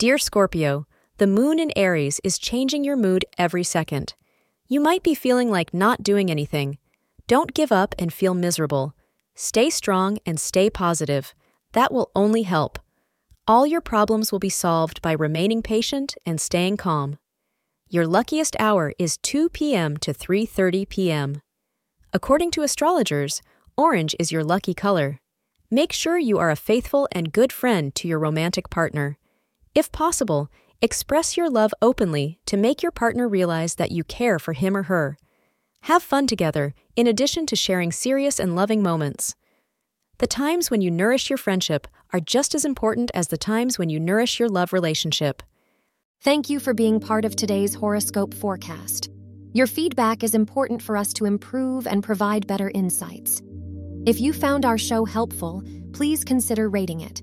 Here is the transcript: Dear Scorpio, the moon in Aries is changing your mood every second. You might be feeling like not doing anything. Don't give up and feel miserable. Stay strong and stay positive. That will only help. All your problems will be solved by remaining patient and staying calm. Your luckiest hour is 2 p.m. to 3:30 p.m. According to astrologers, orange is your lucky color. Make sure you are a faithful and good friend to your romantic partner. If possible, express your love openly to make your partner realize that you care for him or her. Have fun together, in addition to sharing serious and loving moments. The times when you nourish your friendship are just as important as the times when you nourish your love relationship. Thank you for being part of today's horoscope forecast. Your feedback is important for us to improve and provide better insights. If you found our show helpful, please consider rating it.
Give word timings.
Dear 0.00 0.16
Scorpio, 0.16 0.86
the 1.18 1.26
moon 1.26 1.58
in 1.58 1.72
Aries 1.76 2.22
is 2.24 2.38
changing 2.38 2.84
your 2.84 2.96
mood 2.96 3.26
every 3.36 3.62
second. 3.62 4.14
You 4.66 4.80
might 4.80 5.02
be 5.02 5.14
feeling 5.14 5.50
like 5.50 5.74
not 5.74 6.02
doing 6.02 6.30
anything. 6.30 6.78
Don't 7.26 7.52
give 7.52 7.70
up 7.70 7.94
and 7.98 8.10
feel 8.10 8.32
miserable. 8.32 8.94
Stay 9.34 9.68
strong 9.68 10.18
and 10.24 10.40
stay 10.40 10.70
positive. 10.70 11.34
That 11.72 11.92
will 11.92 12.10
only 12.16 12.44
help. 12.44 12.78
All 13.46 13.66
your 13.66 13.82
problems 13.82 14.32
will 14.32 14.38
be 14.38 14.48
solved 14.48 15.02
by 15.02 15.12
remaining 15.12 15.60
patient 15.60 16.14
and 16.24 16.40
staying 16.40 16.78
calm. 16.78 17.18
Your 17.90 18.06
luckiest 18.06 18.56
hour 18.58 18.94
is 18.98 19.18
2 19.18 19.50
p.m. 19.50 19.98
to 19.98 20.14
3:30 20.14 20.88
p.m. 20.88 21.42
According 22.14 22.52
to 22.52 22.62
astrologers, 22.62 23.42
orange 23.76 24.16
is 24.18 24.32
your 24.32 24.44
lucky 24.44 24.72
color. 24.72 25.20
Make 25.70 25.92
sure 25.92 26.16
you 26.16 26.38
are 26.38 26.50
a 26.50 26.56
faithful 26.56 27.06
and 27.12 27.34
good 27.34 27.52
friend 27.52 27.94
to 27.96 28.08
your 28.08 28.18
romantic 28.18 28.70
partner. 28.70 29.18
If 29.74 29.92
possible, 29.92 30.50
express 30.82 31.36
your 31.36 31.48
love 31.48 31.72
openly 31.80 32.40
to 32.46 32.56
make 32.56 32.82
your 32.82 32.90
partner 32.92 33.28
realize 33.28 33.76
that 33.76 33.92
you 33.92 34.02
care 34.02 34.38
for 34.38 34.52
him 34.52 34.76
or 34.76 34.84
her. 34.84 35.16
Have 35.82 36.02
fun 36.02 36.26
together, 36.26 36.74
in 36.96 37.06
addition 37.06 37.46
to 37.46 37.56
sharing 37.56 37.92
serious 37.92 38.40
and 38.40 38.56
loving 38.56 38.82
moments. 38.82 39.34
The 40.18 40.26
times 40.26 40.70
when 40.70 40.82
you 40.82 40.90
nourish 40.90 41.30
your 41.30 41.38
friendship 41.38 41.86
are 42.12 42.20
just 42.20 42.54
as 42.54 42.64
important 42.64 43.10
as 43.14 43.28
the 43.28 43.38
times 43.38 43.78
when 43.78 43.88
you 43.88 44.00
nourish 44.00 44.38
your 44.38 44.48
love 44.48 44.72
relationship. 44.72 45.42
Thank 46.22 46.50
you 46.50 46.60
for 46.60 46.74
being 46.74 47.00
part 47.00 47.24
of 47.24 47.36
today's 47.36 47.74
horoscope 47.74 48.34
forecast. 48.34 49.08
Your 49.52 49.66
feedback 49.66 50.22
is 50.22 50.34
important 50.34 50.82
for 50.82 50.96
us 50.96 51.12
to 51.14 51.24
improve 51.24 51.86
and 51.86 52.02
provide 52.02 52.46
better 52.46 52.70
insights. 52.74 53.40
If 54.04 54.20
you 54.20 54.32
found 54.32 54.64
our 54.64 54.78
show 54.78 55.04
helpful, 55.04 55.62
please 55.92 56.24
consider 56.24 56.68
rating 56.68 57.00
it. 57.00 57.22